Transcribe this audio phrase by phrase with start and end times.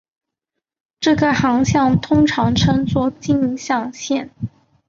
[0.99, 4.31] 这个航向通常称作径向线。